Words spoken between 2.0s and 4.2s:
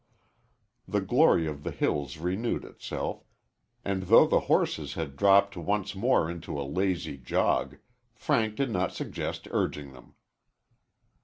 renewed itself, and